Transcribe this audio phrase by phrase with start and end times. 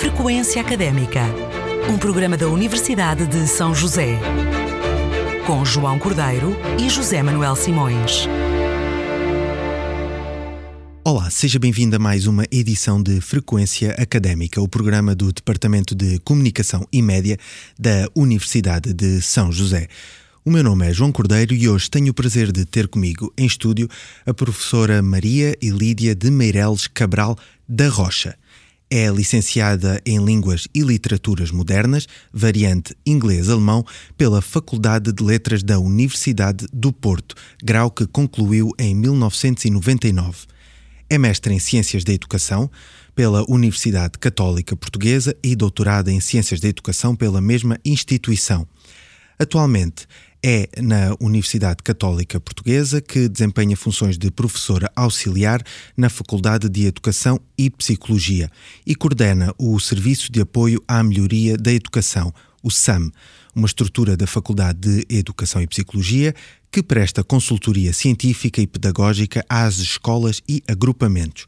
[0.00, 1.20] Frequência Académica,
[1.92, 4.18] um programa da Universidade de São José,
[5.46, 8.26] com João Cordeiro e José Manuel Simões.
[11.04, 16.18] Olá, seja bem-vindo a mais uma edição de Frequência Académica, o programa do Departamento de
[16.20, 17.36] Comunicação e Média
[17.78, 19.86] da Universidade de São José.
[20.42, 23.44] O meu nome é João Cordeiro e hoje tenho o prazer de ter comigo em
[23.44, 23.86] estúdio
[24.24, 27.36] a professora Maria Elídia de Meireles Cabral
[27.68, 28.34] da Rocha.
[28.92, 33.86] É licenciada em Línguas e Literaturas Modernas, variante inglês-alemão,
[34.18, 40.38] pela Faculdade de Letras da Universidade do Porto, grau que concluiu em 1999.
[41.08, 42.68] É mestre em Ciências da Educação
[43.14, 48.66] pela Universidade Católica Portuguesa e doutorada em Ciências da Educação pela mesma instituição.
[49.38, 50.08] Atualmente
[50.42, 55.62] é na Universidade Católica Portuguesa que desempenha funções de professora auxiliar
[55.96, 58.50] na Faculdade de Educação e Psicologia
[58.86, 62.32] e coordena o Serviço de Apoio à Melhoria da Educação,
[62.62, 63.10] o SAM,
[63.54, 66.34] uma estrutura da Faculdade de Educação e Psicologia
[66.70, 71.46] que presta consultoria científica e pedagógica às escolas e agrupamentos.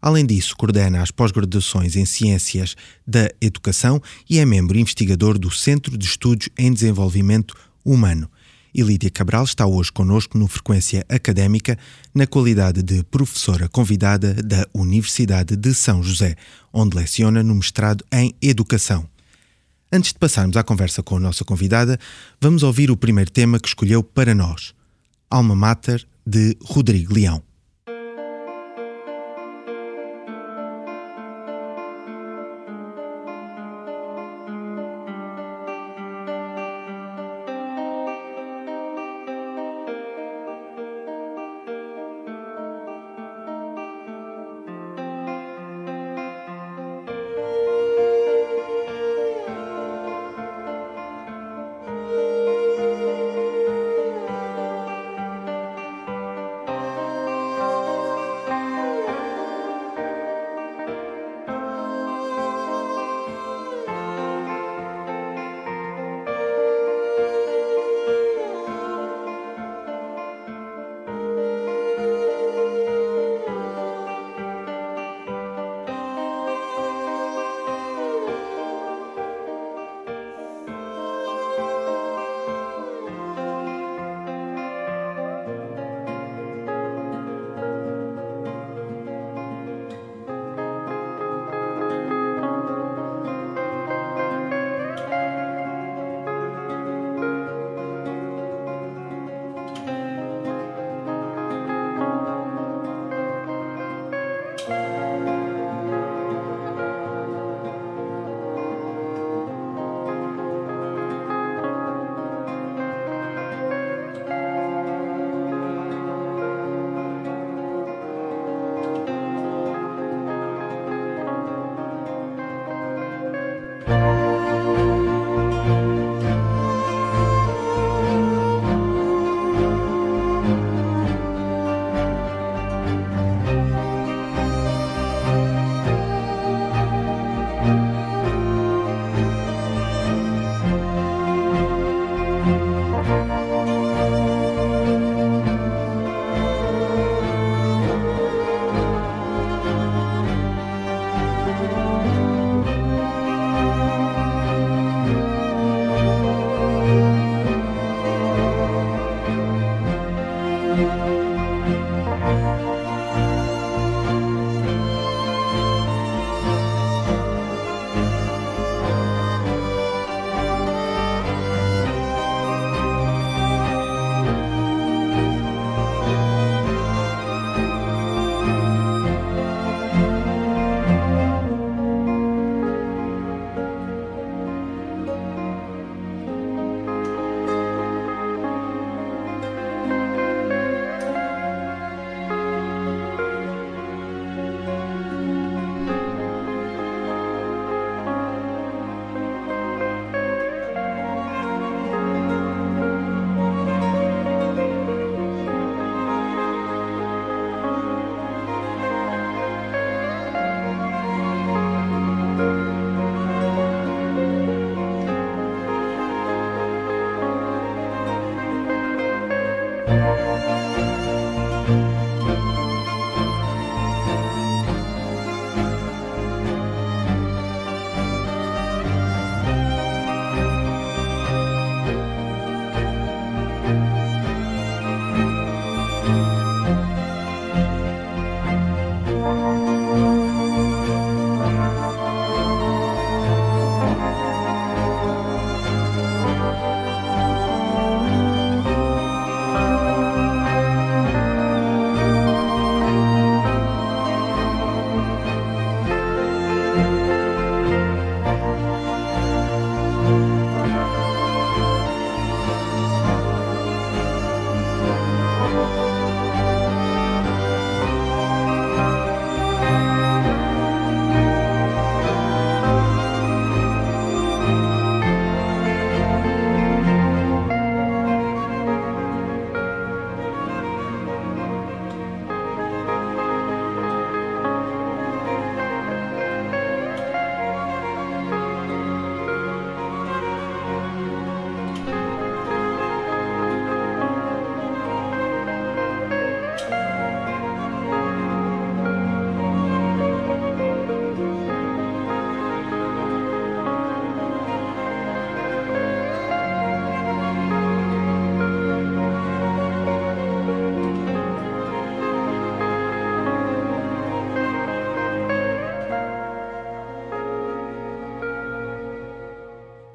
[0.00, 2.74] Além disso, coordena as pós-graduações em Ciências
[3.06, 8.28] da Educação e é membro investigador do Centro de Estudos em Desenvolvimento humano.
[8.74, 11.78] E Lídia Cabral está hoje conosco no Frequência Académica,
[12.14, 16.36] na qualidade de professora convidada da Universidade de São José,
[16.72, 19.06] onde leciona no mestrado em Educação.
[19.92, 21.98] Antes de passarmos à conversa com a nossa convidada,
[22.40, 24.72] vamos ouvir o primeiro tema que escolheu para nós:
[25.28, 27.42] Alma Mater, de Rodrigo Leão.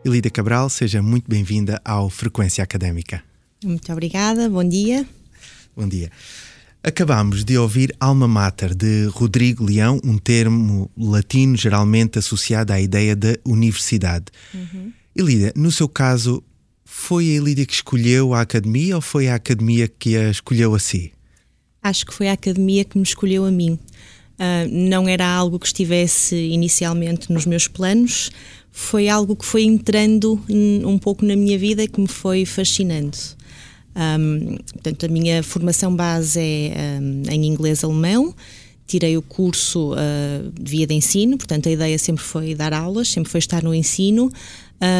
[0.07, 3.21] Elida Cabral, seja muito bem-vinda ao Frequência Académica.
[3.61, 5.05] Muito obrigada, bom dia.
[5.75, 6.09] Bom dia.
[6.81, 13.17] Acabamos de ouvir Alma Mater de Rodrigo Leão, um termo latino geralmente associado à ideia
[13.17, 14.27] da universidade.
[14.53, 14.93] Uhum.
[15.13, 16.41] Elida, no seu caso,
[16.85, 20.79] foi a Elida que escolheu a academia ou foi a academia que a escolheu a
[20.79, 21.11] si?
[21.83, 23.77] Acho que foi a academia que me escolheu a mim.
[24.39, 28.29] Uh, não era algo que estivesse inicialmente nos meus planos,
[28.71, 33.17] foi algo que foi entrando um pouco na minha vida e que me foi fascinando.
[33.97, 38.35] Um, portanto, a minha formação base é um, em inglês-alemão.
[38.85, 43.31] Tirei o curso uh, via de ensino, portanto, a ideia sempre foi dar aulas, sempre
[43.31, 44.31] foi estar no ensino,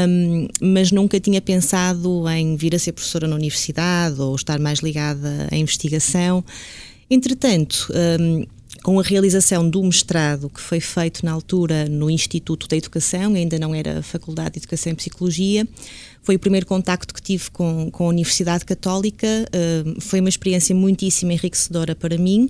[0.10, 4.80] um, mas nunca tinha pensado em vir a ser professora na universidade ou estar mais
[4.80, 6.44] ligada à investigação.
[7.10, 7.88] Entretanto,
[8.88, 13.60] com a realização do mestrado que foi feito na altura no Instituto da Educação, ainda
[13.60, 15.68] não era Faculdade de Educação e Psicologia,
[16.24, 20.74] foi o primeiro contacto que tive com, com a Universidade Católica, uh, foi uma experiência
[20.74, 22.50] muitíssimo enriquecedora para mim,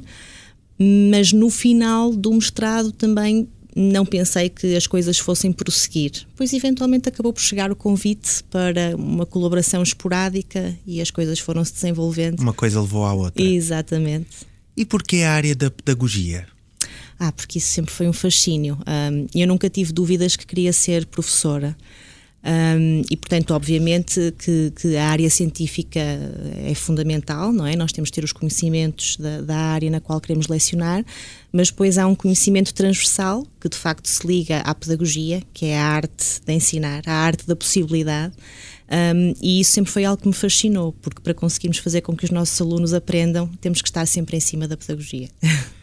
[1.11, 7.09] mas no final do mestrado também não pensei que as coisas fossem prosseguir, pois eventualmente
[7.09, 12.39] acabou por chegar o convite para uma colaboração esporádica e as coisas foram se desenvolvendo.
[12.39, 13.41] Uma coisa levou à outra.
[13.41, 14.46] Exatamente.
[14.77, 16.47] E porquê a área da pedagogia?
[17.19, 18.77] Ah, porque isso sempre foi um fascínio.
[18.87, 21.75] Um, eu nunca tive dúvidas que queria ser professora.
[22.43, 27.75] Um, e, portanto, obviamente que, que, a área científica é fundamental, não é?
[27.75, 31.03] Nós temos de ter os conhecimentos da, da, área na qual queremos lecionar,
[31.51, 35.77] mas depois há um conhecimento transversal que, de facto, se liga à pedagogia, que é
[35.77, 38.33] a arte de ensinar, a arte da possibilidade.
[38.89, 42.25] Um, e isso sempre foi algo que me fascinou, porque para conseguirmos fazer com que
[42.25, 45.29] os nossos alunos aprendam, temos que estar sempre em cima da pedagogia.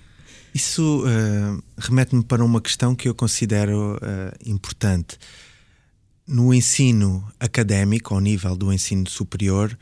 [0.55, 5.19] Isso uh, remete-me para uma questão que eu considero uh, importante
[6.27, 9.77] no ensino académico, ao nível do ensino superior,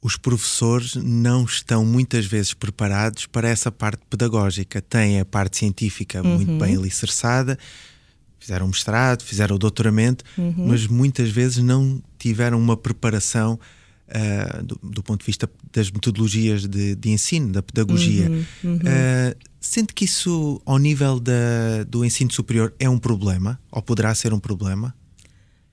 [0.00, 4.80] os professores não estão muitas vezes preparados para essa parte pedagógica.
[4.80, 6.36] Têm a parte científica uhum.
[6.36, 7.58] muito bem alicerçada,
[8.46, 10.68] fizeram o mestrado, fizeram o doutoramento, uhum.
[10.68, 13.58] mas muitas vezes não tiveram uma preparação
[14.08, 18.30] uh, do, do, ponto de vista das metodologias de, de ensino, da pedagogia.
[18.62, 18.76] Uhum.
[18.76, 23.58] Uh, sente que isso, ao nível da, do ensino superior, é um problema?
[23.72, 24.94] Ou poderá ser um problema?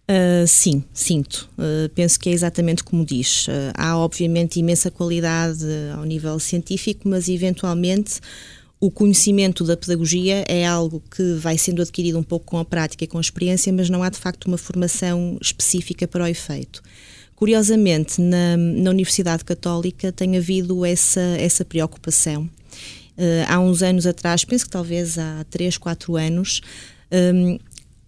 [0.09, 1.47] Uh, sim, sinto.
[1.57, 3.47] Uh, penso que é exatamente como diz.
[3.47, 5.63] Uh, há, obviamente, imensa qualidade
[5.95, 8.19] ao nível científico, mas eventualmente
[8.83, 13.05] o conhecimento da pedagogia é algo que vai sendo adquirido um pouco com a prática
[13.05, 16.83] e com a experiência, mas não há de facto uma formação específica para o efeito.
[17.33, 22.49] Curiosamente, na, na Universidade Católica tem havido essa, essa preocupação.
[23.47, 26.59] há uns anos atrás, penso que talvez há 3, 4 anos,
[27.33, 27.57] um,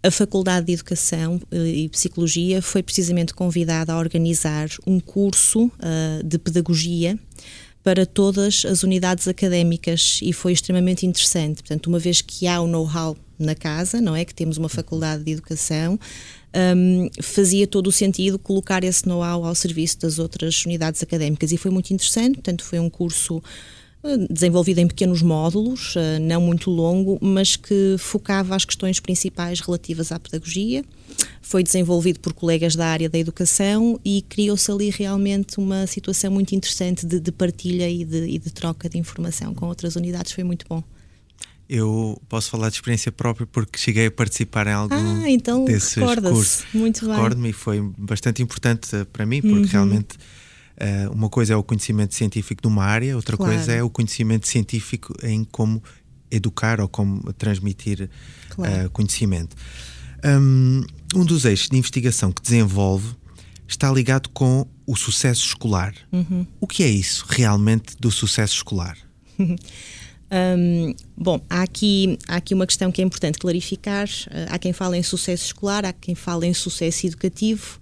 [0.04, 6.24] a Faculdade de Educação eh, e Psicologia foi precisamente convidada a organizar um curso uh,
[6.24, 7.18] de pedagogia
[7.86, 11.62] para todas as unidades académicas e foi extremamente interessante.
[11.62, 14.26] Portanto, uma vez que há o know-how na casa, não é?
[14.26, 16.00] Que temos uma faculdade de educação,
[16.76, 21.58] um, fazia todo o sentido colocar esse know-how ao serviço das outras unidades académicas e
[21.58, 22.34] foi muito interessante.
[22.34, 23.40] Portanto, foi um curso
[24.30, 30.12] desenvolvido em pequenos módulos, eh, não muito longo, mas que focava as questões principais relativas
[30.12, 30.84] à pedagogia.
[31.42, 36.54] Foi desenvolvido por colegas da área da educação e criou-se ali realmente uma situação muito
[36.54, 40.32] interessante de, de partilha e de, e de, troca de informação com outras unidades.
[40.32, 40.84] Foi muito bom.
[41.68, 45.96] Eu posso falar de experiência própria porque cheguei a participar em algum ah, então desses
[45.96, 46.64] cursos.
[46.74, 47.16] Muito bem.
[47.16, 49.66] Recordo-me e foi bastante importante para mim porque uhum.
[49.66, 50.16] realmente
[50.76, 53.54] Uh, uma coisa é o conhecimento científico de uma área, outra claro.
[53.54, 55.82] coisa é o conhecimento científico em como
[56.30, 58.10] educar ou como transmitir
[58.50, 58.88] claro.
[58.88, 59.56] uh, conhecimento.
[60.24, 60.84] Um,
[61.16, 63.16] um, dos eixos de investigação que desenvolve
[63.68, 65.94] está ligado com o sucesso escolar.
[66.12, 66.46] Uhum.
[66.60, 68.98] O que é isso realmente do sucesso escolar?
[70.32, 74.08] Um, bom, há aqui, há aqui uma questão que é importante clarificar.
[74.08, 77.80] Uh, há quem fale em sucesso escolar, há quem fale em sucesso educativo.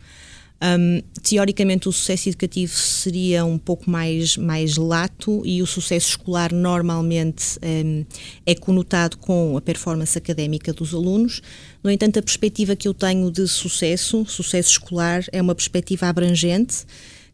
[0.63, 6.53] Um, teoricamente, o sucesso educativo seria um pouco mais, mais lato e o sucesso escolar
[6.53, 8.05] normalmente um,
[8.45, 11.41] é conotado com a performance académica dos alunos.
[11.83, 16.85] No entanto, a perspectiva que eu tenho de sucesso, sucesso escolar, é uma perspectiva abrangente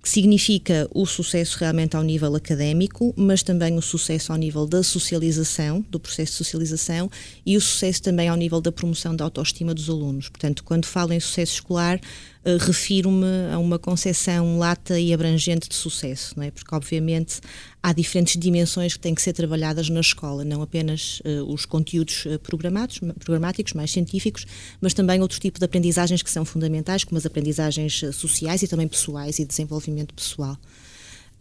[0.02, 4.82] que significa o sucesso realmente ao nível académico, mas também o sucesso ao nível da
[4.82, 7.12] socialização, do processo de socialização,
[7.46, 10.30] e o sucesso também ao nível da promoção da autoestima dos alunos.
[10.30, 12.00] Portanto, quando falo em sucesso escolar,
[12.46, 16.52] uh, refiro-me a uma concepção lata e abrangente de sucesso, não é?
[16.52, 17.40] porque obviamente
[17.82, 22.26] há diferentes dimensões que têm que ser trabalhadas na escola, não apenas uh, os conteúdos
[22.26, 24.46] uh, programados, programáticos, mais científicos,
[24.82, 28.88] mas também outro tipo de aprendizagens que são fundamentais, como as aprendizagens sociais e também
[28.88, 30.58] pessoais e desenvolvimento pessoal.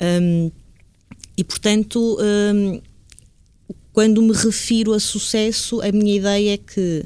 [0.00, 0.50] Um,
[1.36, 2.80] e, portanto, um,
[3.92, 7.04] quando me refiro a sucesso, a minha ideia é que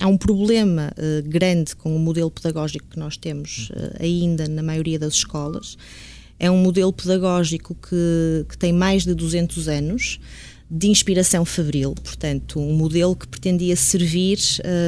[0.00, 4.62] há, um problema uh, grande com o modelo pedagógico que nós temos uh, ainda na
[4.62, 5.76] maioria das escolas.
[6.38, 10.20] É um modelo pedagógico que, que tem mais de 200 anos,
[10.70, 14.38] de inspiração fabril, portanto, um modelo que pretendia servir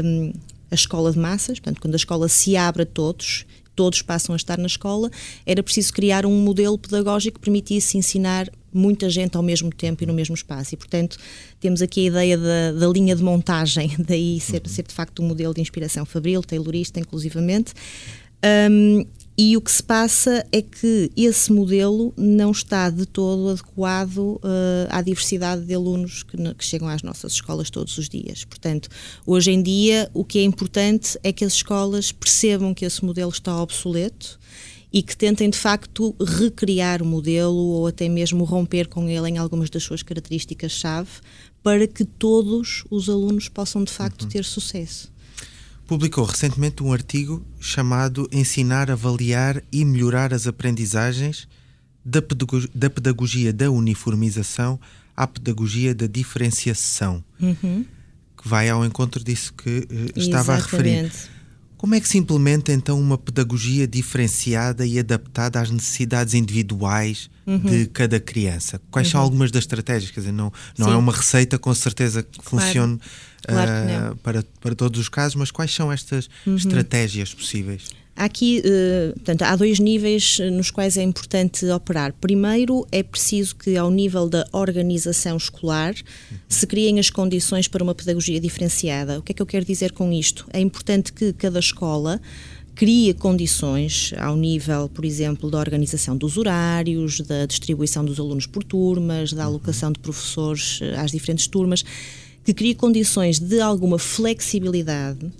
[0.05, 0.33] um,
[0.71, 3.47] a escola de massas, portanto, quando a escola se abre a todos
[3.81, 5.11] todos passam a estar na escola,
[5.47, 10.07] era preciso criar um modelo pedagógico que permitisse ensinar muita gente ao mesmo tempo e
[10.07, 10.75] no mesmo espaço.
[10.75, 11.17] E, portanto,
[11.59, 15.29] temos aqui a ideia da, da linha de montagem, daí ser, ser de facto um
[15.29, 17.73] modelo de inspiração fabril, taylorista, inclusivamente.
[18.71, 19.07] Um,
[19.43, 24.41] e o que se passa é que esse modelo não está de todo adequado uh,
[24.91, 28.45] à diversidade de alunos que, que, chegam às nossas escolas todos os dias.
[28.45, 28.91] Portanto,
[29.25, 33.31] hoje em dia, o que é importante é que as escolas percebam que esse modelo
[33.31, 34.39] está obsoleto
[34.93, 39.39] e que tentem de facto recriar o modelo ou até mesmo romper com ele em
[39.39, 41.09] algumas das suas características-chave
[41.63, 44.29] para que todos os alunos possam de facto uhum.
[44.29, 45.11] ter sucesso
[45.91, 51.49] publicou recentemente um artigo chamado Ensinar, Avaliar e Melhorar as Aprendizagens
[52.05, 54.79] da Pedagogia da, pedagogia da Uniformização
[55.17, 57.85] à Pedagogia da Diferenciação, uhum.
[58.41, 60.53] que vai ao encontro disso que uh, estava Exatamente.
[60.53, 61.13] a referir.
[61.81, 67.57] Como é que se implementa então uma pedagogia diferenciada e adaptada às necessidades individuais uhum.
[67.57, 68.79] de cada criança?
[68.91, 69.13] Quais uhum.
[69.13, 70.11] são algumas das estratégias?
[70.11, 72.67] Quer dizer, não, não é uma receita com certeza que claro.
[72.67, 73.01] funcione
[73.47, 76.55] claro que uh, para, para todos os casos, mas quais são estas uhum.
[76.55, 77.85] estratégias possíveis?
[78.21, 82.13] Aqui, uh, portanto, há dois níveis nos quais é importante operar.
[82.21, 85.95] Primeiro, é preciso que, ao nível da organização escolar,
[86.47, 89.19] se criem as condições para uma pedagogia diferenciada.
[89.19, 90.47] O que é que eu quero dizer com isto?
[90.53, 92.21] É importante que cada escola
[92.75, 98.63] cria condições ao nível, por exemplo, da organização dos horários, da distribuição dos alunos por
[98.63, 101.83] turmas, da alocação de professores eh, às diferentes turmas,
[102.45, 105.31] que crie condições de alguma flexibilidade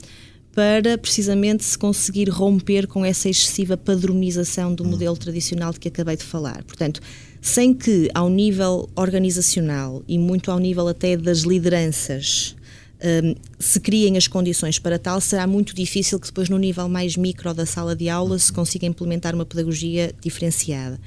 [0.55, 6.17] para precisamente se conseguir romper com essa excessiva padronização do modelo tradicional de que acabei
[6.17, 6.65] de falar.
[6.65, 7.01] Portanto,
[7.41, 12.57] sem que ao nível organizacional e muito ao nível até das lideranças
[13.03, 17.17] um, se criem as condições para tal, será muito difícil que depois no nível mais
[17.17, 21.01] micro da sala de aula se consiga implementar uma pedagogia diferenciada.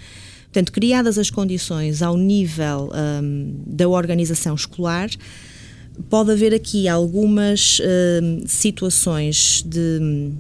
[0.46, 5.10] Portanto, criadas as condições ao nível um, da organização escolar,
[6.10, 10.32] pode haver aqui algumas uh, situações de,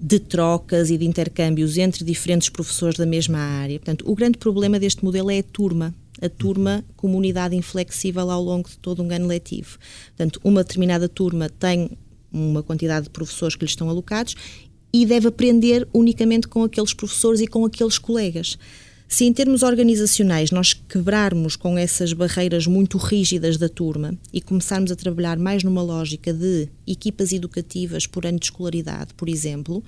[0.00, 3.78] de trocas e de intercâmbios entre diferentes professores da mesma área.
[3.78, 8.42] Portanto, o grande problema deste modelo é a turma a turma como unidade inflexível ao
[8.42, 9.78] longo de todo um ano letivo.
[10.08, 11.90] Portanto, uma determinada turma tem
[12.30, 14.34] uma quantidade de professores que lhe estão alocados
[14.92, 18.58] e deve aprender unicamente com aqueles professores e com aqueles colegas.
[19.12, 24.92] Se em termos organizacionais nós quebrarmos com essas barreiras muito rígidas da turma e começarmos
[24.92, 29.82] a trabalhar mais numa lógica de equipas educativas por ano de escolaridade, por exemplo,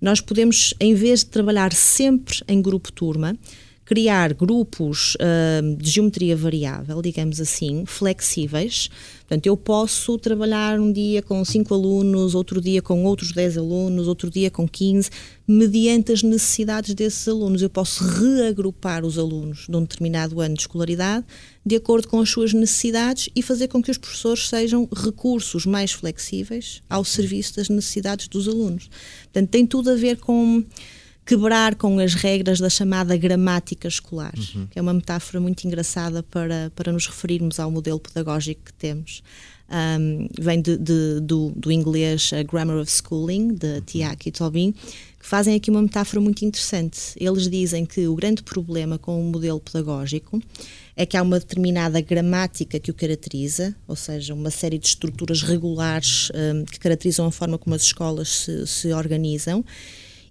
[0.00, 3.36] nós podemos, em vez de trabalhar sempre em grupo turma,
[3.84, 8.88] criar grupos uh, de geometria variável, digamos assim, flexíveis.
[9.20, 14.06] Portanto, eu posso trabalhar um dia com 5 alunos, outro dia com outros 10 alunos,
[14.06, 15.10] outro dia com 15,
[15.48, 17.62] mediante as necessidades desses alunos.
[17.62, 21.24] Eu posso reagrupar os alunos de um determinado ano de escolaridade
[21.64, 25.92] de acordo com as suas necessidades e fazer com que os professores sejam recursos mais
[25.92, 28.90] flexíveis ao serviço das necessidades dos alunos.
[29.24, 30.64] Portanto, tem tudo a ver com
[31.24, 34.66] quebrar com as regras da chamada gramática escolar, uhum.
[34.66, 39.22] que é uma metáfora muito engraçada para, para nos referirmos ao modelo pedagógico que temos.
[39.70, 45.26] Um, vem de, de, do, do, inglês Grammar of Schooling, de Tiak e Tobin, que
[45.26, 47.14] fazem aqui uma metáfora muito interessante.
[47.16, 50.42] Eles dizem que o grande problema com o modelo pedagógico
[50.94, 55.40] é que há uma determinada gramática que o caracteriza, ou seja, uma série de estruturas
[55.42, 59.64] regulares um, que caracterizam a forma como as escolas se, se organizam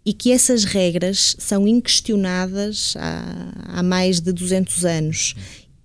[0.05, 5.36] e que essas regras são inquestionadas há, há mais de 200 anos.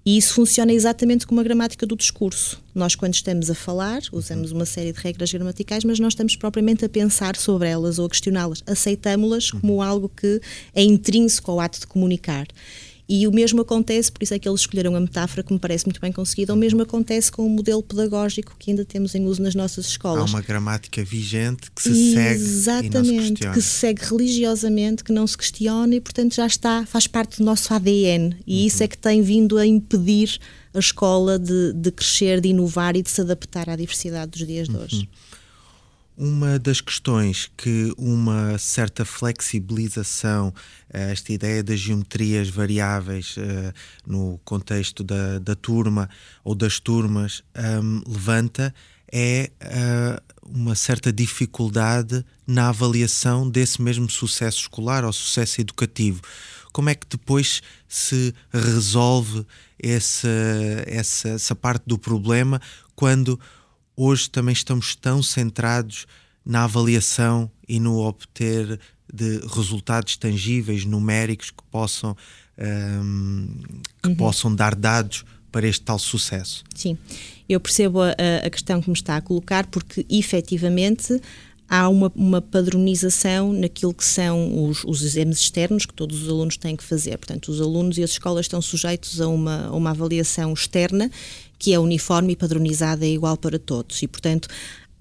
[0.06, 2.62] E isso funciona exatamente como a gramática do discurso.
[2.72, 6.84] Nós, quando estamos a falar, usamos uma série de regras gramaticais, mas não estamos propriamente
[6.84, 8.62] a pensar sobre elas ou a questioná-las.
[8.64, 10.40] Aceitamos-las como algo que
[10.72, 12.46] é intrínseco ao ato de comunicar.
[13.08, 15.86] E o mesmo acontece, por isso é que eles escolheram a metáfora que me parece
[15.86, 19.40] muito bem conseguida, o mesmo acontece com o modelo pedagógico que ainda temos em uso
[19.42, 20.22] nas nossas escolas.
[20.22, 25.26] Há uma gramática vigente que se segue Exatamente, se que se segue religiosamente, que não
[25.26, 28.36] se questiona e, portanto, já está, faz parte do nosso ADN.
[28.46, 28.66] E uhum.
[28.66, 30.38] isso é que tem vindo a impedir
[30.74, 34.68] a escola de, de crescer, de inovar e de se adaptar à diversidade dos dias
[34.68, 34.96] de hoje.
[34.96, 35.06] Uhum.
[36.16, 40.50] Uma das questões que uma certa flexibilização,
[40.90, 43.72] eh, esta ideia das geometrias variáveis uh,
[44.06, 46.08] no contexto da, da, turma
[46.42, 48.74] ou das turmas ehm, levanta
[49.12, 56.22] é uh, uma certa dificuldade na avaliação desse mesmo sucesso escolar ou sucesso educativo.
[56.72, 59.46] Como é que depois se resolve
[59.78, 60.28] essa,
[60.86, 62.58] essa, essa parte do problema
[62.94, 63.38] quando
[63.96, 66.06] hoje também estamos tão centrados
[66.44, 68.78] na avaliação e no obter
[69.12, 72.16] de resultados tangíveis, numéricos que possam,
[72.58, 73.48] um,
[74.02, 74.16] que uhum.
[74.16, 76.64] possam dar dados para este tal sucesso.
[76.74, 76.98] Sim,
[77.48, 78.12] eu percebo a,
[78.44, 81.20] a questão que me está a colocar, porque efetivamente
[81.68, 86.56] há uma, uma, padronização naquilo que são os, os, exames externos que todos os alunos
[86.56, 87.16] têm que fazer.
[87.18, 91.10] Portanto, os alunos e as escolas estão sujeitos a uma, a uma avaliação externa
[91.58, 94.02] que é uniforme e padronizada e igual para todos.
[94.02, 94.48] E, portanto,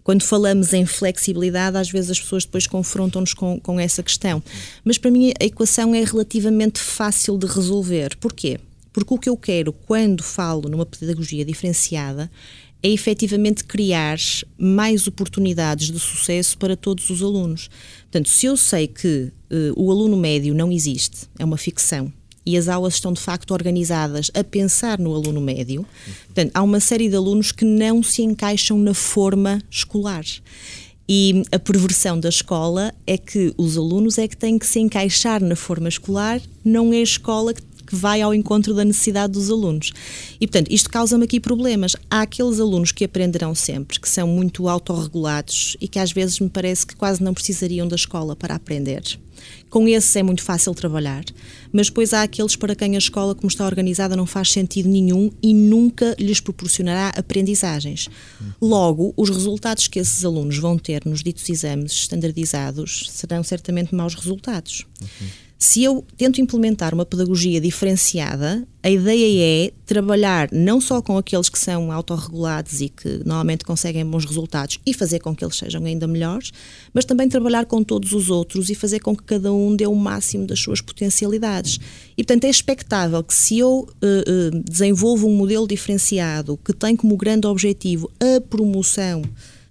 [0.03, 4.41] quando falamos em flexibilidade, às vezes as pessoas depois confrontam-nos com, com essa questão.
[4.83, 8.15] Mas para mim a equação é relativamente fácil de resolver.
[8.17, 8.59] Porquê?
[8.93, 12.29] Porque o que eu quero quando falo numa pedagogia diferenciada
[12.83, 14.19] é efetivamente criar
[14.55, 17.67] mais oportunidades de sucesso para todos os alunos.
[18.03, 22.13] Portanto, se eu sei que uh, o aluno médio não existe, é uma ficção,
[22.45, 25.85] e as aulas estão de facto organizadas a pensar no aluno médio,
[26.25, 30.23] portanto, há uma série de alunos que não se encaixam na forma escolar.
[31.07, 35.41] E a perversão da escola é que os alunos é que têm que se encaixar
[35.43, 39.49] na forma escolar, não é a escola que que vai ao encontro da necessidade dos
[39.49, 39.91] alunos.
[40.39, 41.95] E, portanto, isto causa-me aqui problemas.
[42.09, 46.49] Há aqueles alunos que aprenderão sempre, que são muito autorregulados e que às vezes me
[46.49, 49.03] parece que quase não precisariam da escola para aprender.
[49.69, 51.23] Com esses é muito fácil trabalhar,
[51.71, 55.29] mas depois há aqueles para quem a escola, como está organizada, não faz sentido nenhum
[55.41, 58.07] e nunca lhes proporcionará aprendizagens.
[58.61, 64.15] Logo, os resultados que esses alunos vão ter nos ditos exames standardizados serão certamente maus
[64.15, 64.85] resultados.
[65.01, 65.27] Uhum.
[65.65, 71.49] Se eu tento implementar uma pedagogia diferenciada, a ideia é trabalhar não só com aqueles
[71.49, 75.83] que são autorregulados e que normalmente conseguem bons resultados e fazer com que eles sejam
[75.83, 76.51] ainda melhores,
[76.93, 79.95] mas também trabalhar com todos os outros e fazer com que cada um dê o
[79.95, 81.79] máximo das suas potencialidades.
[82.15, 86.95] E, portanto, é expectável que se eu uh, uh, desenvolvo um modelo diferenciado que tem
[86.95, 89.23] como grande objetivo a promoção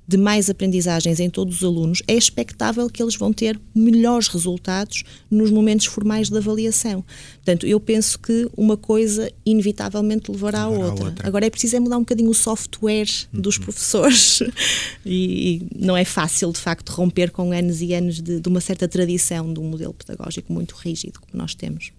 [0.06, 5.02] de mais aprendizagens em todos os alunos, é expectável que eles vão ter melhores resultados
[5.30, 7.04] nos momentos formais de avaliação.
[7.36, 11.06] Portanto, eu penso que uma coisa inevitavelmente levará à outra.
[11.06, 11.26] outra.
[11.26, 13.40] Agora é preciso é mudar um bocadinho o software uhum.
[13.40, 14.40] dos professores
[15.04, 18.60] e, e, não é fácil, de facto, romper com anos e anos de, de uma
[18.60, 21.92] certa tradição de um modelo pedagógico muito rígido como nós temos.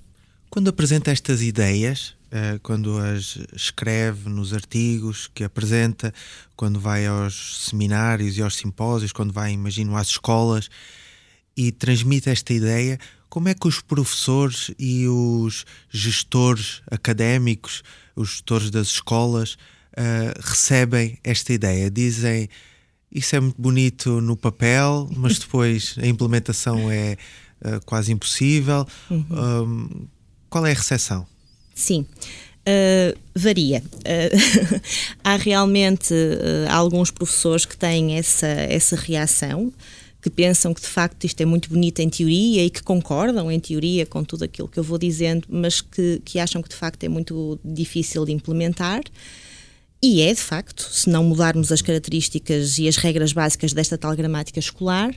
[0.49, 2.14] Quando apresenta estas ideias,
[2.63, 6.13] quando as escreve nos artigos que apresenta,
[6.55, 10.69] quando vai aos seminários e aos simpósios, quando vai, imagino, às escolas
[11.55, 17.83] e transmite esta ideia, como é que os professores e os gestores académicos,
[18.15, 21.89] os gestores das escolas, uh, recebem esta ideia?
[21.89, 22.49] Dizem
[23.11, 27.17] isso é muito bonito no papel, mas depois a implementação é
[27.61, 28.85] uh, quase impossível.
[29.09, 29.25] Uhum.
[29.31, 30.07] Um,
[30.49, 31.25] qual é a recepção?
[31.75, 32.05] Sim.
[32.67, 33.83] Uh, varia.
[33.97, 34.81] Uh,
[35.23, 39.71] há realmente uh, alguns professores que têm essa, essa reação,
[40.19, 43.59] que pensam que de facto isto é muito bonito em teoria e que concordam em
[43.59, 47.03] teoria com tudo aquilo que eu vou dizendo, mas que, que acham que de facto
[47.03, 49.03] é muito difícil de implementar.
[50.01, 54.15] E é, de facto, se não mudarmos as características e as regras básicas desta tal
[54.15, 55.13] gramática escolar,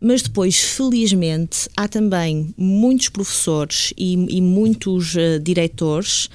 [0.00, 6.30] mas depois, felizmente, há também muitos professores e, e muitos uh, diretores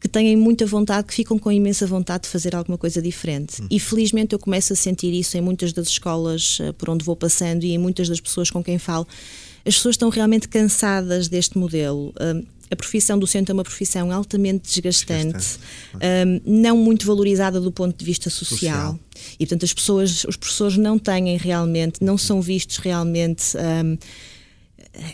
[0.00, 3.60] que têm muita vontade, que ficam com imensa vontade de fazer alguma coisa diferente.
[3.60, 3.66] Hum.
[3.70, 7.14] E felizmente eu começo a sentir isso em muitas das escolas uh, por onde vou
[7.14, 9.06] passando e em muitas das pessoas com quem falo.
[9.66, 12.14] As pessoas estão realmente cansadas deste modelo.
[12.16, 15.60] Uh, a profissão docente é uma profissão altamente desgastante, desgastante.
[15.96, 18.92] Um, não muito valorizada do ponto de vista social.
[18.92, 19.00] social.
[19.38, 23.56] E portanto as pessoas, os professores não têm realmente, não são vistos realmente.
[23.56, 23.98] Um,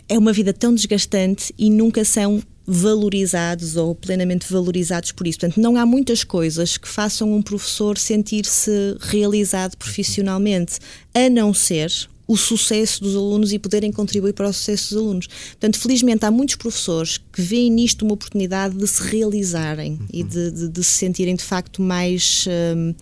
[0.07, 5.39] é uma vida tão desgastante e nunca são valorizados ou plenamente valorizados por isso.
[5.39, 10.79] Portanto, não há muitas coisas que façam um professor sentir-se realizado profissionalmente,
[11.13, 11.89] a não ser
[12.27, 15.27] o sucesso dos alunos e poderem contribuir para o sucesso dos alunos.
[15.27, 20.07] Portanto, felizmente há muitos professores que veem nisto uma oportunidade de se realizarem uhum.
[20.11, 22.45] e de, de, de, se sentirem de facto mais.
[22.75, 22.93] Um,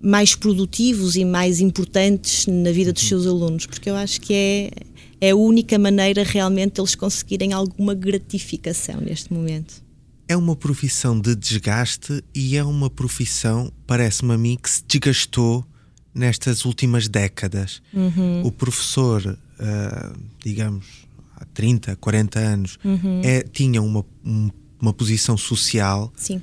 [0.00, 3.08] mais produtivos e mais importantes na vida dos uhum.
[3.08, 4.70] seus alunos, porque eu acho que é,
[5.20, 9.82] é a única maneira realmente de eles conseguirem alguma gratificação neste momento.
[10.28, 15.66] É uma profissão de desgaste e é uma profissão, parece-me a mim, que se desgastou
[16.14, 17.82] nestas últimas décadas.
[17.92, 18.44] Uhum.
[18.44, 20.86] O professor, uh, digamos,
[21.36, 23.20] há 30, 40 anos, uhum.
[23.24, 26.42] é, tinha uma, um, uma posição social Sim.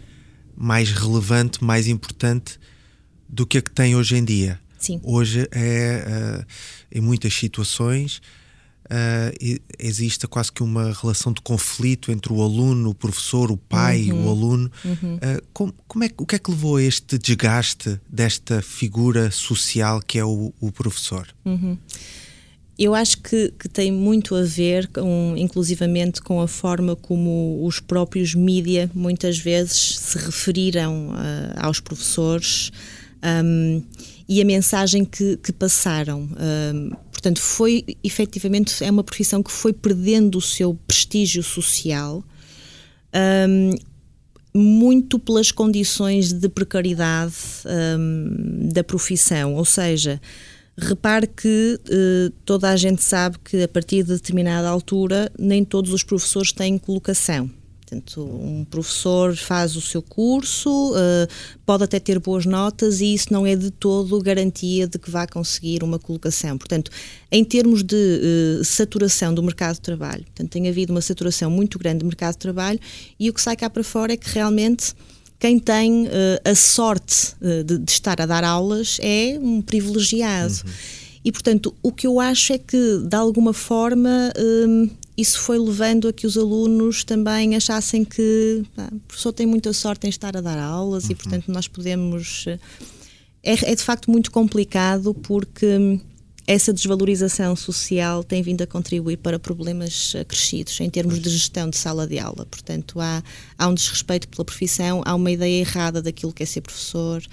[0.56, 2.60] mais relevante, mais importante
[3.28, 4.60] do que a que tem hoje em dia.
[4.78, 5.00] Sim.
[5.04, 6.46] Hoje é, uh,
[6.92, 8.22] em muitas situações,
[8.86, 14.12] uh, existe quase que uma relação de conflito entre o aluno, o professor, o pai,
[14.12, 14.26] uhum.
[14.26, 14.72] o aluno.
[14.84, 15.16] Uhum.
[15.16, 20.02] Uh, como, como, é, o que é que levou a este desgaste desta figura social
[20.02, 21.28] que é o, o professor?
[21.44, 21.78] Uhum.
[22.78, 27.80] Eu acho que, que, tem muito a ver, com, inclusivamente, com a forma como os
[27.80, 31.14] próprios mídia muitas vezes se referiram uh,
[31.56, 32.72] aos professores
[33.24, 33.82] um,
[34.28, 36.30] e a mensagem que, que passaram.
[36.74, 42.24] Um, Portanto, foi efetivamente é uma profissão que foi perdendo o seu prestígio social.
[43.50, 43.74] Um,
[44.54, 47.34] muito pelas condições de precariedade
[47.98, 50.22] um, da profissão, ou seja,
[50.78, 55.92] repare que uh, toda a gente sabe que a partir de determinada altura nem todos
[55.92, 57.50] os professores têm colocação.
[57.86, 61.28] Portanto, um professor faz o seu curso, uh,
[61.64, 65.28] pode até ter boas notas e isso não é de todo garantia de que vá
[65.28, 66.58] conseguir uma colocação.
[66.58, 66.90] Portanto,
[67.32, 71.78] em termos de uh, saturação do mercado de trabalho, portanto, tem havido uma saturação muito
[71.78, 72.80] grande do mercado de trabalho
[73.20, 74.96] e o que sai cá para fora é que realmente
[75.38, 76.10] quem tem uh,
[76.44, 80.56] a sorte de, de, estar a dar aulas é um privilegiado.
[80.66, 80.72] Uhum.
[81.24, 84.32] E, portanto, o que eu acho é que, de alguma forma,
[85.18, 90.08] isso foi levando a que os alunos também achassem que o professor tem muita sorte
[90.08, 91.12] em estar a dar aulas uhum.
[91.12, 92.46] e, portanto, nós podemos.
[92.48, 92.60] Eh,
[93.44, 96.00] é, é, de facto muito complicado porque
[96.48, 101.78] essa desvalorização social tem vindo a contribuir para problemas acrescidos em termos de gestão de
[101.78, 102.46] sala de aula.
[102.46, 103.24] Portanto, há,
[103.58, 107.24] há um desrespeito pela profissão, há uma ideia errada daquilo que é ser professor,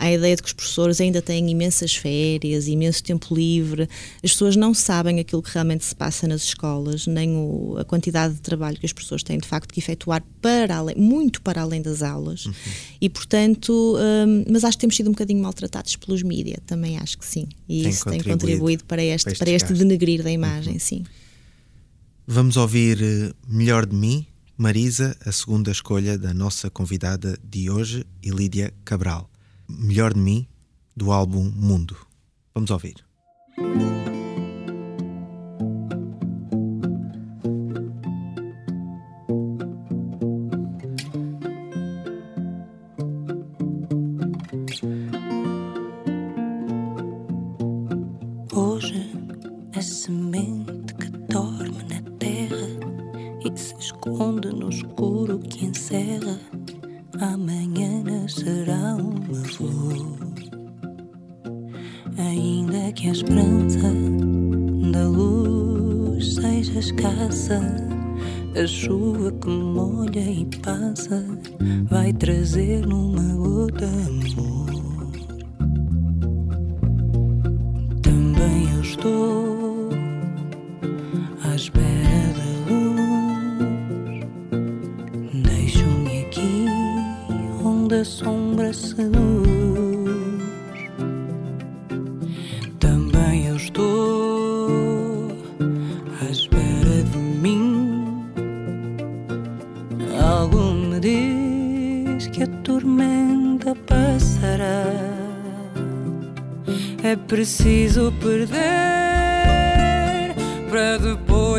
[0.00, 3.86] a ideia de que os professores ainda têm imensas férias, imenso tempo livre.
[4.24, 8.32] As pessoas não sabem aquilo que realmente se passa nas escolas, nem o, a quantidade
[8.34, 11.82] de trabalho que as pessoas têm de facto que efetuar para além, muito para além
[11.82, 12.46] das aulas.
[12.46, 12.54] Uhum.
[12.98, 17.18] E portanto, um, mas acho que temos sido um bocadinho maltratados pelos mídias, também acho
[17.18, 17.46] que sim.
[17.68, 20.74] E tem isso contribuído tem contribuído para este, para este, para este denegrir da imagem,
[20.74, 20.80] uhum.
[20.80, 21.04] sim.
[22.26, 24.24] Vamos ouvir eh, Melhor de Mim,
[24.56, 29.29] Marisa, a segunda escolha da nossa convidada de hoje, Ilídia Cabral.
[29.78, 30.46] Melhor de Mim,
[30.96, 31.96] do álbum Mundo.
[32.54, 33.04] Vamos ouvir.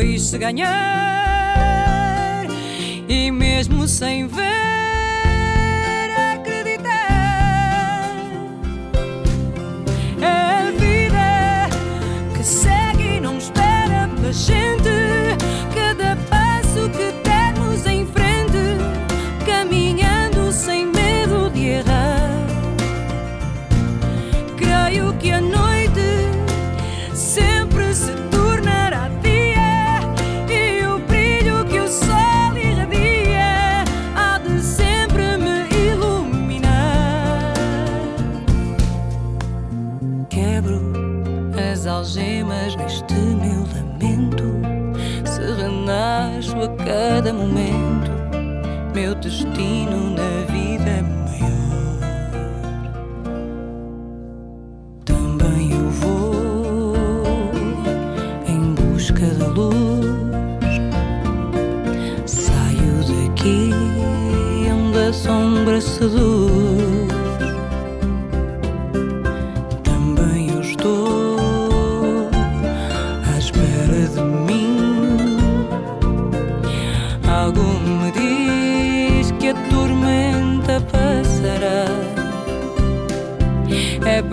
[0.02, 0.72] Depois se ganhar.
[3.08, 4.81] E mesmo sem ver.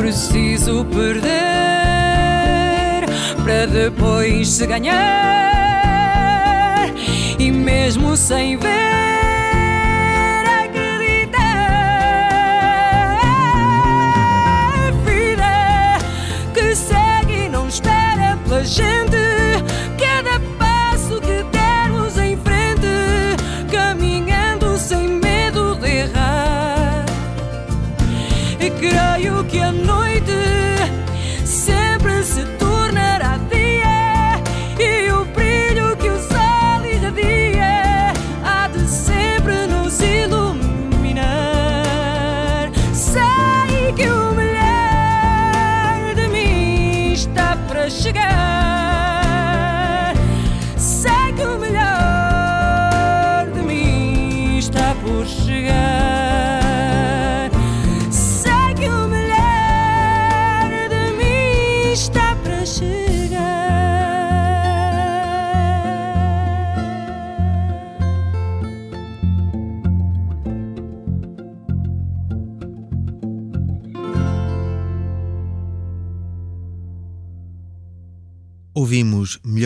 [0.09, 1.29] Preciso perder
[3.43, 4.97] para depois ganhar.
[7.37, 9.18] E mesmo sem ver,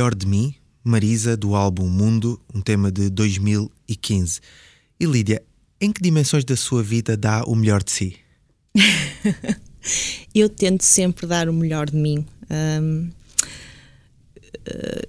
[0.04, 4.42] Melhor de Mim, Marisa, do álbum Mundo, um tema de 2015.
[5.00, 5.42] E Lídia,
[5.80, 8.16] em que dimensões da sua vida dá o melhor de si?
[10.36, 12.26] Eu tento sempre dar o melhor de mim.
[12.52, 13.10] hum,
[14.66, 15.08] eh,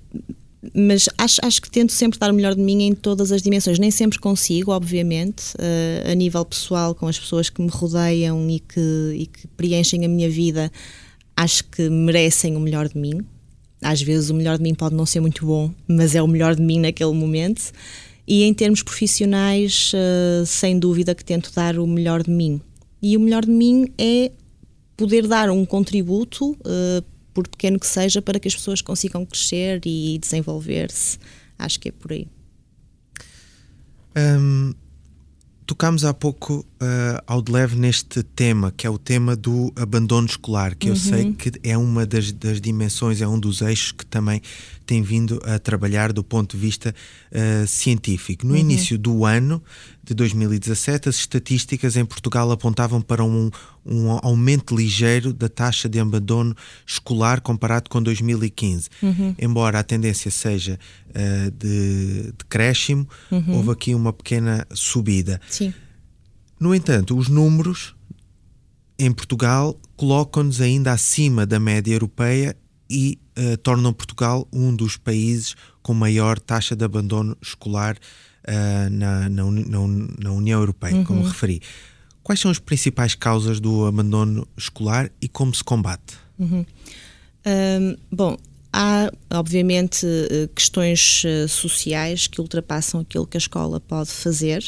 [0.72, 3.80] mas acho, acho que tento sempre dar o melhor de mim em todas as dimensões.
[3.80, 8.60] Nem sempre consigo, obviamente, eh, a nível pessoal, com as pessoas que me rodeiam e
[8.60, 10.70] que, e que preenchem a minha vida,
[11.36, 13.26] acho que merecem o melhor de mim.
[13.84, 16.54] Às vezes o melhor de mim pode não ser muito bom, mas é o melhor
[16.54, 17.70] de mim naquele momento.
[18.26, 22.62] E em termos profissionais, eh, sem dúvida que tento dar o melhor de mim.
[23.02, 24.32] E o melhor de mim é
[24.96, 27.02] poder dar um contributo, eh,
[27.34, 31.18] por pequeno que seja, para que as pessoas consigam crescer e desenvolver-se.
[31.58, 32.26] Acho que é por aí.
[34.16, 34.72] Hum,
[35.66, 40.26] tocámos há pouco uh, ao de leve neste tema, que é o tema do abandono
[40.26, 44.04] escolar, que eu sei que é uma das, das dimensões, é um dos eixos que
[44.04, 44.42] também
[44.86, 46.94] tem vindo a trabalhar do ponto de vista
[47.32, 48.46] uh, científico.
[48.46, 49.62] No início do ano
[50.02, 53.50] de 2017, as estatísticas em Portugal apontavam para um,
[53.86, 56.54] um aumento ligeiro da taxa de abandono
[56.86, 58.88] escolar comparado com 2015.
[59.38, 60.78] Embora a tendência seja
[61.10, 63.06] uh, de decréscimo,
[63.48, 65.40] houve aqui uma pequena subida.
[65.50, 65.72] Sim.
[66.58, 67.94] No entanto, os números
[68.98, 72.56] em Portugal colocam-nos ainda acima da média europeia
[72.88, 77.96] e eh, tornam Portugal um dos países com maior taxa de abandono escolar
[78.46, 81.60] eh, na, na, na Uni- na União Europeia, como referi.
[82.24, 86.16] Quais são as principais causas do abandono escolar e como se combate?
[86.40, 88.38] Hum, bom,
[88.72, 94.64] há obviamente eh, questões eh, sociais que ultrapassam aquilo que a escola pode fazer.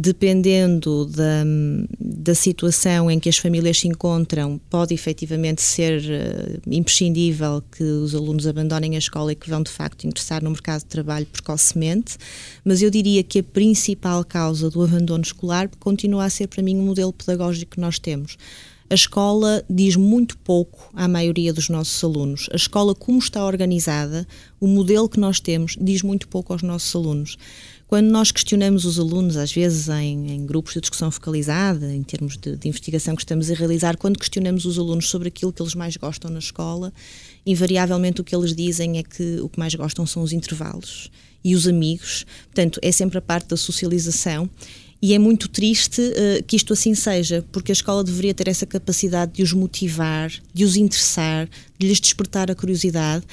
[0.00, 1.42] Dependendo da,
[1.98, 8.14] da situação em que as famílias se encontram, pode efetivamente ser eh, imprescindível que os
[8.14, 12.16] alunos abandonem a escola e que vão de facto ingressar no mercado de trabalho precocemente,
[12.64, 16.78] mas eu diria que a principal causa do abandono escolar continua a ser para mim
[16.78, 18.36] o modelo pedagógico que nós temos.
[18.90, 22.48] A escola diz muito pouco à maioria dos nossos alunos.
[22.50, 24.26] A escola, como está organizada,
[24.58, 27.36] o modelo que nós temos, diz muito pouco aos nossos alunos.
[27.88, 32.36] Quando nós questionamos os alunos, às vezes em, em grupos de discussão focalizada, em termos
[32.36, 35.74] de, de investigação que estamos a realizar, quando questionamos os alunos sobre aquilo que eles
[35.74, 36.92] mais gostam na escola,
[37.46, 41.10] invariavelmente o que eles dizem é que o que mais gostam são os intervalos
[41.42, 42.26] e os amigos.
[42.44, 44.50] Portanto, é sempre a parte da socialização.
[45.00, 48.66] E é muito triste uh, que isto assim seja, porque a escola deveria ter essa
[48.66, 51.48] capacidade de os motivar, de os interessar,
[51.78, 53.24] de lhes despertar a curiosidade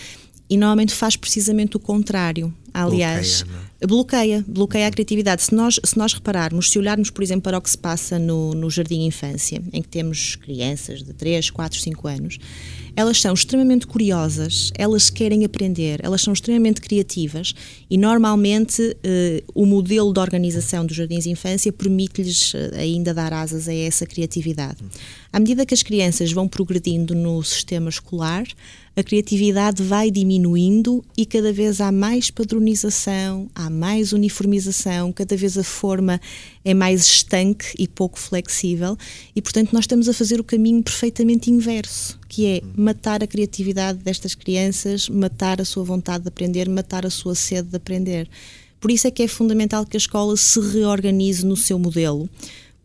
[0.49, 2.53] e normalmente faz precisamente o contrário.
[2.73, 5.43] Aliás, Bloqueia, bloqueia, bloqueia a criatividade.
[5.43, 8.53] Se nós, se nós repararmos, se olharmos, por exemplo, para o que se passa no,
[8.53, 12.39] no Jardim Infância, em que temos crianças de 3, 4, 5 anos,
[12.95, 17.53] elas são extremamente curiosas, elas querem aprender, elas são extremamente criativas
[17.89, 23.33] e normalmente eh, o modelo de organização dos jardins de infância permite-lhes eh, ainda dar
[23.33, 24.77] asas a essa criatividade.
[25.31, 28.45] À medida que as crianças vão progredindo no sistema escolar,
[28.95, 35.57] a criatividade vai diminuindo e cada vez há mais padronização, há mais uniformização, cada vez
[35.57, 36.19] a forma
[36.63, 38.97] é mais estanque e pouco flexível
[39.35, 43.99] e, portanto, nós estamos a fazer o caminho perfeitamente inverso, que é matar a criatividade
[43.99, 48.29] destas crianças, matar a sua vontade de aprender, matar a sua sede de aprender.
[48.79, 52.29] Por isso é que é fundamental que a escola se reorganize no seu modelo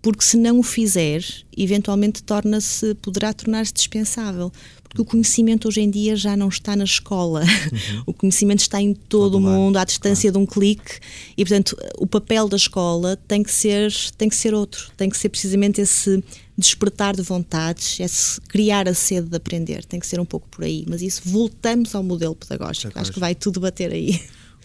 [0.02, 1.22] porque se não o fizer,
[1.56, 4.50] eventualmente torna-se, poderá tornar-se dispensável.
[4.90, 7.42] Porque o conhecimento hoje em dia já não está na escola.
[7.42, 8.02] Uhum.
[8.06, 10.44] O conhecimento está em todo, todo o mundo, à distância claro.
[10.44, 10.98] de um clique.
[11.36, 14.90] E, portanto, o papel da escola tem que ser, tem que ser outro.
[14.96, 16.22] Tem que ser precisamente esse
[16.58, 19.84] despertar de vontades, esse criar a sede de aprender.
[19.84, 20.84] Tem que ser um pouco por aí.
[20.88, 22.98] Mas isso, voltamos ao modelo pedagógico.
[22.98, 24.20] Acho que vai tudo bater aí.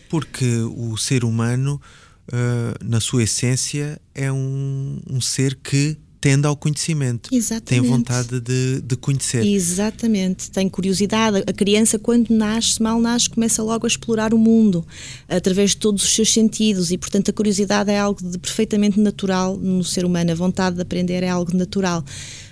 [0.09, 1.79] Porque o ser humano
[2.29, 7.29] uh, na sua essência, é um, um ser que tende ao conhecimento.
[7.31, 7.65] Exatamente.
[7.65, 9.45] Tem vontade de, de, conhecer.
[9.45, 10.49] Exatamente.
[10.49, 11.43] Tem curiosidade.
[11.45, 14.83] A criança, quando nasce, mal nasce, começa logo a explorar o mundo
[15.29, 19.55] através de todos os seus sentidos e, portanto, a curiosidade é algo de perfeitamente natural
[19.55, 20.31] no ser humano.
[20.31, 22.03] A vontade de aprender é algo natural.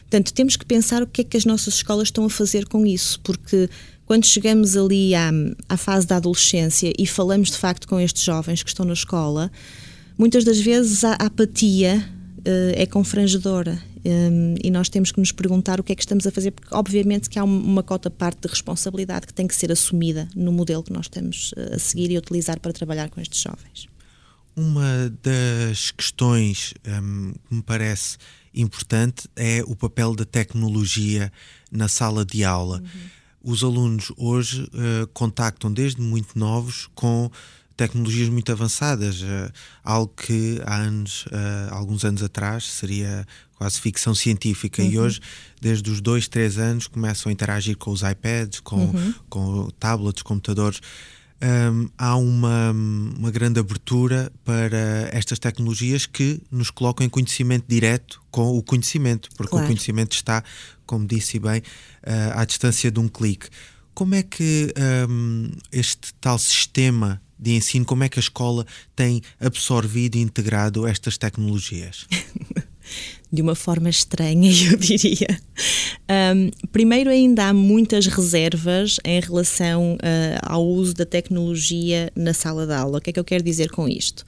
[0.01, 2.85] Portanto, temos que pensar o que é que as nossas escolas estão a fazer com
[2.85, 3.67] isso, porque
[4.05, 5.31] quando chegamos ali à,
[5.67, 9.51] à fase da adolescência e falamos de facto com estes jovens que estão na escola,
[10.15, 12.07] muitas das vezes a apatia
[12.75, 16.31] é confrangedora um, e nós temos que nos perguntar o que é que estamos a
[16.31, 20.27] fazer, porque obviamente que há uma cota parte de responsabilidade que tem que ser assumida
[20.35, 23.41] no modelo que nós estamos eh, a seguir e a utilizar para trabalhar com estes
[23.41, 23.87] jovens.
[24.55, 28.17] Uma das questões um, que me parece
[28.53, 31.31] importante é o papel da tecnologia
[31.71, 32.79] na sala de aula.
[32.79, 37.29] Uhum os alunos hoje uh, contactam desde muito novos com
[37.75, 39.51] tecnologias muito avançadas, uh,
[39.83, 44.89] algo que há anos, uh, alguns anos atrás seria quase ficção científica uhum.
[44.89, 45.19] e hoje,
[45.61, 49.13] desde os dois, três anos, começam a interagir com os iPads, com, uhum.
[49.29, 50.79] com tablets, computadores.
[51.41, 58.21] Um, há uma, uma grande abertura para estas tecnologias que nos colocam em conhecimento direto
[58.31, 59.65] com o conhecimento, porque claro.
[59.65, 60.41] o conhecimento está
[60.85, 63.47] como disse bem, uh, à distância de um clique.
[63.93, 64.73] Como é que
[65.09, 70.87] um, este tal sistema de ensino, como é que a escola tem absorvido e integrado
[70.87, 72.07] estas tecnologias?
[73.31, 75.39] de uma forma estranha, eu diria.
[76.35, 82.67] Um, primeiro, ainda há muitas reservas em relação uh, ao uso da tecnologia na sala
[82.67, 82.99] de aula.
[82.99, 84.23] O que é que eu quero dizer com isto?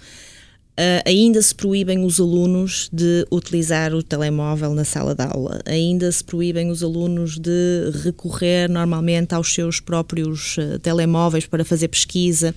[0.78, 6.12] Uh, ainda se proíbem os alunos de utilizar o telemóvel na sala de aula, ainda
[6.12, 12.54] se proíbem os alunos de recorrer normalmente aos seus próprios uh, telemóveis para fazer pesquisa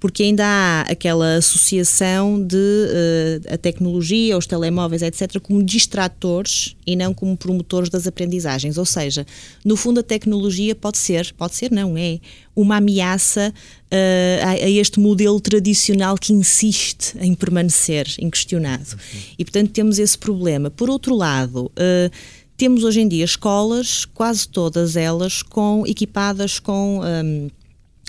[0.00, 6.94] porque ainda há aquela associação de uh, a tecnologia, os telemóveis, etc., como distratores e
[6.94, 8.78] não como promotores das aprendizagens.
[8.78, 9.26] Ou seja,
[9.64, 12.20] no fundo, a tecnologia pode ser, pode ser, não é,
[12.54, 18.96] uma ameaça uh, a, a, este modelo tradicional que insiste em permanecer inquestionado.
[19.36, 20.70] E, portanto, temos esse problema.
[20.70, 22.10] Por outro lado, uh,
[22.56, 27.00] temos hoje em dia escolas, quase todas elas, com, equipadas com.
[27.00, 27.48] Um,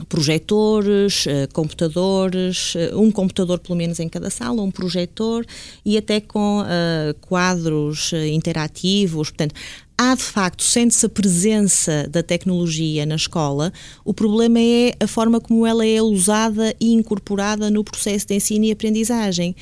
[0.07, 5.45] projetores, eh, computadores, eh, um computador pelo menos em cada sala, um projetor
[5.85, 9.29] e até com uh, quadros interativos.
[9.29, 9.55] Portanto,
[9.97, 13.73] há de facto, sente-se a presença da tecnologia na escola,
[14.05, 18.65] o problema é a forma como ela é usada e incorporada no processo de ensino
[18.65, 19.55] e aprendizagem.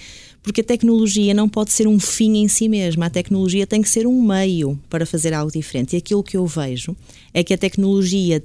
[0.44, 3.90] Porque a tecnologia não pode ser um fim em si mesma, a tecnologia tem que
[3.90, 5.94] ser um meio para fazer algo diferente.
[5.94, 6.96] E aquilo que eu vejo
[7.34, 8.42] é que a tecnologia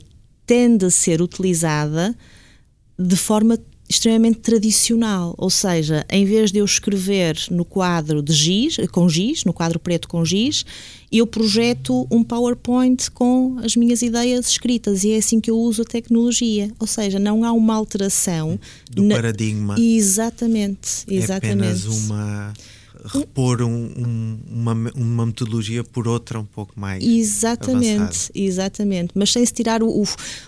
[0.47, 2.17] tende a ser utilizada
[2.99, 3.59] de forma
[3.93, 9.45] extremamente tradicional, ou seja, em vez de eu escrever no quadro de giz, com giz,
[9.45, 10.65] no quadro preto com giz,
[11.11, 15.83] eu projeto um PowerPoint com as minhas ideias escritas e é assim que eu uso
[15.83, 18.59] a tecnologia, ou seja, não há uma alteração
[18.91, 19.17] do na...
[19.17, 19.79] paradigma.
[19.79, 21.47] Exatamente, exatamente.
[21.47, 22.55] É apenas uma
[23.05, 28.33] repor um, um, uma, uma metodologia por outra um pouco mais exatamente avançada.
[28.35, 29.13] exatamente.
[29.15, 30.07] Mas sem se tirar o, o,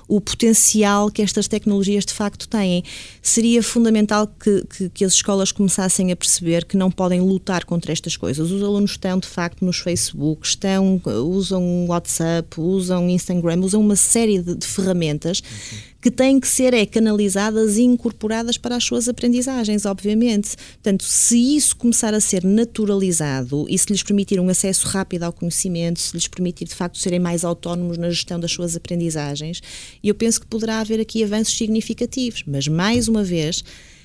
[0.09, 2.85] o, potencial que estas tecnologias de facto têm
[3.21, 7.93] seria fundamental que, que, que, as escolas começassem a perceber que não podem lutar contra
[7.93, 8.51] estas coisas.
[8.51, 14.41] Os alunos estão de facto nos Facebook estão usam WhatsApp usam Instagram usam uma série
[14.41, 19.09] de, de ferramentas uhum que têm que ser é, canalizadas e incorporadas para as suas
[19.09, 20.55] aprendizagens, obviamente.
[20.55, 25.33] Portanto, se isso começar a ser naturalizado e se lhes permitir um acesso rápido ao
[25.33, 29.63] conhecimento, se lhes permitir de facto serem mais autónomos na gestão das suas aprendizagens,
[30.03, 32.45] eu penso que poderá haver aqui avanços significativos.
[32.47, 33.65] Mas, mais uma vez,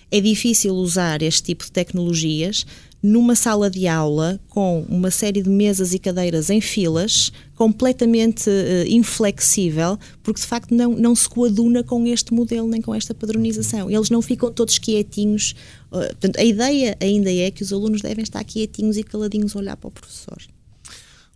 [0.10, 2.66] é difícil usar este tipo de tecnologias
[3.02, 8.88] numa sala de aula com uma série de mesas e cadeiras em filas, completamente uh,
[8.88, 13.89] inflexível, porque de facto não, não se coaduna com este modelo nem com esta padronização.
[13.89, 15.56] Eles não ficam todos quietinhos.
[15.91, 19.60] Uh, portanto, a ideia ainda é que os alunos devem estar quietinhos e caladinhos a
[19.60, 20.38] olhar para o professor.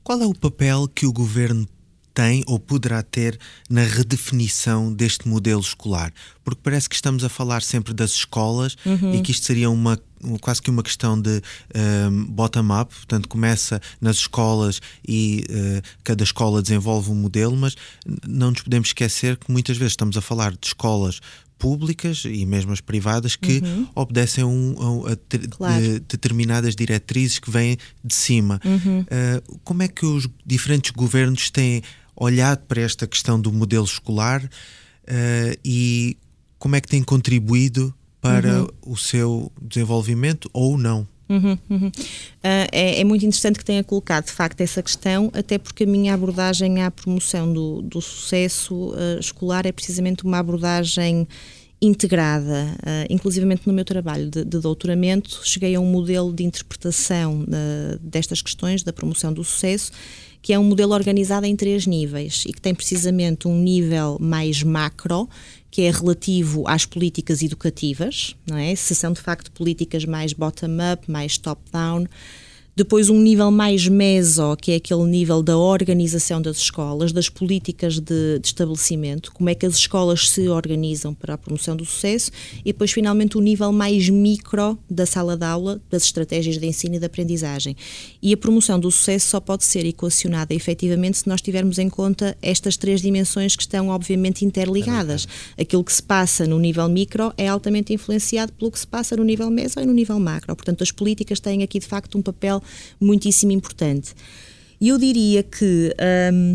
[0.03, 1.68] Qual é o papel que o governo
[2.14, 3.39] tem ou poderá ter
[3.70, 6.14] na redefinição deste modelo escolar?
[6.43, 9.16] Porque parece que estamos a falar sempre das escolas uhum.
[9.16, 9.99] e que isto seria uma
[10.39, 11.41] quase que uma questão de
[12.09, 17.76] um, bottom-up, portanto começa nas escolas e uh, cada escola desenvolve um modelo, mas
[18.26, 21.20] não nos podemos esquecer que muitas vezes estamos a falar de escolas
[21.64, 23.88] públicas e mesmo as privadas que uhum.
[23.95, 25.16] obedecem um, a,
[25.49, 25.82] claro.
[25.82, 28.59] de, determinadas diretrizes que vêm de cima.
[28.66, 29.01] Uhum.
[29.01, 31.82] Uh, como é que os diferentes governos têm
[32.16, 36.18] olhado para esta questão do modelo escolar uh, e
[36.57, 38.68] como é que têm contribuído para uhum.
[38.86, 41.07] o seu desenvolvimento ou não?
[41.30, 41.88] Uhum, uhum.
[41.88, 45.88] Uh, é, é, muito interessante que tenha colocado de facto essa questão, até porque a
[45.88, 51.28] minha abordagem à promoção do, do sucesso uh, escolar é precisamente uma abordagem
[51.82, 57.41] integrada, uh, inclusivamente no meu trabalho de, de, doutoramento, cheguei a um modelo de interpretação
[57.41, 59.91] uh, destas questões da promoção do sucesso,
[60.44, 64.62] que é um modelo organizado em três níveis e que tem precisamente um nível mais
[64.62, 65.28] macro,
[65.72, 68.76] que é relativo às políticas educativas, não é?
[68.76, 72.06] Se são de facto políticas mais bottom-up, mais top-down,
[72.76, 77.99] depois, um nível mais meso, que é aquele nível da organização das escolas, das políticas
[77.99, 82.32] de, de, estabelecimento, como é que as escolas se organizam para a promoção do sucesso.
[82.65, 86.95] E depois, finalmente, o nível mais micro da sala de aula, das estratégias de ensino
[86.95, 87.78] e de aprendizagem.
[88.19, 92.36] E a promoção do sucesso só pode ser equacionada efetivamente se nós tivermos em conta
[92.41, 95.28] estas três dimensões que estão, obviamente, interligadas.
[95.59, 99.24] Aquilo que se passa no nível micro é altamente influenciado pelo que se passa no
[99.24, 100.55] nível meso e no nível macro.
[100.55, 102.62] Portanto, as políticas têm aqui, de facto, um papel
[102.99, 104.14] muitíssimo importante.
[104.80, 105.95] E eu diria que
[106.34, 106.53] um,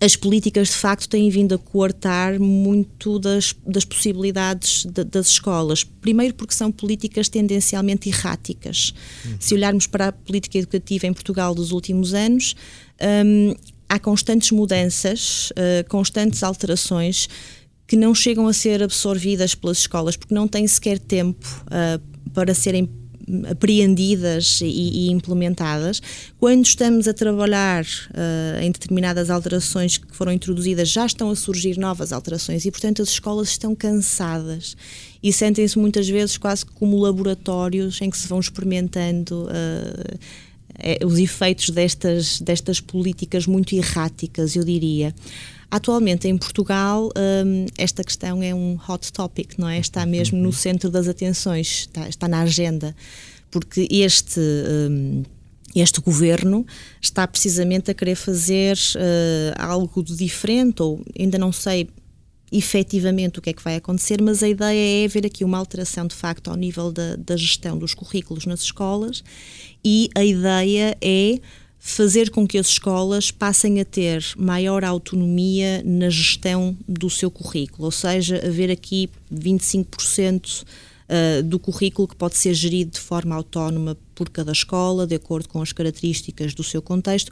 [0.00, 5.84] as políticas de facto têm vindo a coartar muito das, das possibilidades de, das escolas.
[5.84, 8.92] Primeiro, porque são políticas tendencialmente erráticas.
[9.24, 9.36] Uhum.
[9.40, 12.54] Se olharmos para a política educativa em Portugal dos últimos anos,
[13.24, 13.54] um,
[13.88, 17.28] há constantes mudanças, uh, constantes alterações
[17.86, 22.52] que não chegam a ser absorvidas pelas escolas porque não têm sequer tempo uh, para
[22.52, 22.88] serem
[23.50, 26.00] apreendidas e, e, implementadas.
[26.38, 31.78] Quando estamos a trabalhar uh, em determinadas alterações que foram introduzidas, já estão a surgir
[31.78, 34.76] novas alterações e, portanto, as escolas estão cansadas
[35.22, 39.46] e sentem-se muitas vezes quase como laboratórios em que se vão experimentando.
[39.46, 40.18] Uh,
[41.06, 45.14] os efeitos destas, destas políticas muito erráticas, eu diria.
[45.70, 49.78] Atualmente em Portugal um, esta questão é um hot topic, não é?
[49.78, 52.94] Está mesmo no centro das atenções, está, está na agenda,
[53.50, 55.22] porque este um,
[55.74, 56.64] este governo
[57.02, 61.88] está precisamente a querer fazer uh, algo de diferente, ou ainda não sei
[62.50, 66.06] efetivamente o que é que vai acontecer, mas a ideia é haver aqui uma alteração
[66.06, 69.22] de facto ao nível da, da gestão dos currículos nas escolas
[69.84, 71.40] e a ideia é
[71.86, 77.84] fazer com que as escolas passem a ter maior autonomia na gestão do seu currículo,
[77.84, 83.96] ou seja, haver aqui 25% uh, do currículo que pode ser gerido de forma autónoma
[84.16, 87.30] por cada escola, de acordo com as características do seu contexto.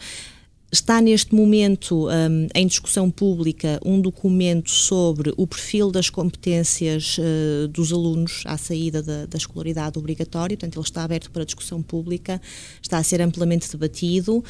[0.75, 7.68] Está neste momento um, em discussão pública um documento sobre o perfil das competências uh,
[7.68, 12.43] dos alunos à saída da, da, escolaridade obrigatória, portanto, ele está aberto para discussão pública,
[12.83, 14.45] está a ser amplamente debatido uh,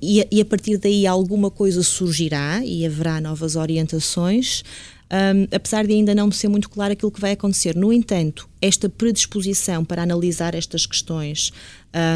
[0.00, 4.64] e, e, a partir daí alguma coisa surgirá e haverá novas orientações.
[5.12, 7.76] Um, apesar de ainda não ser muito claro aquilo que vai acontecer.
[7.76, 11.52] No entanto, esta predisposição para analisar estas questões,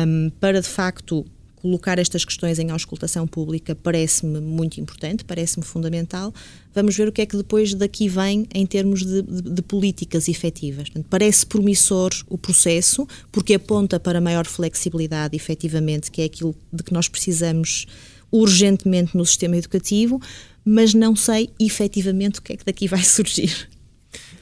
[0.07, 1.27] um, para de facto
[1.67, 6.33] colocar estas questões em auscultação pública parece-me muito importante, parece-me fundamental.
[6.73, 10.29] Vamos ver o que é que depois daqui vem em termos de, de, de políticas
[10.29, 10.89] efetivas.
[10.89, 16.85] Portanto, parece promissor o processo, porque aponta para maior flexibilidade, efetivamente, que é aquilo de
[16.85, 17.87] que nós precisamos
[18.31, 20.23] urgentemente no sistema educativo,
[20.65, 23.69] mas não sei efetivamente o que é que daqui vai surgir.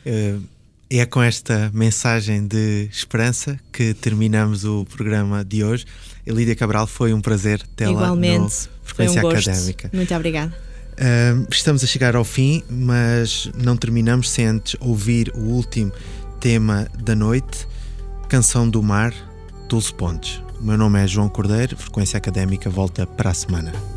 [0.05, 0.55] Uh
[0.91, 5.87] é com esta mensagem de esperança que terminamos o programa de hoje.
[6.27, 8.49] Elídia Cabral, foi um prazer tê-la Igualmente, no
[8.83, 9.91] Frequência foi um Académica.
[9.93, 10.55] Muito obrigada.
[10.95, 15.93] Uh, estamos a chegar ao fim, mas não terminamos sem antes ouvir o último
[16.41, 17.67] tema da noite,
[18.29, 19.13] Canção do Mar,
[19.69, 20.41] Dulce Pontes.
[20.61, 23.94] O meu nome é João Cordeiro, Frequência Académica volta para a semana.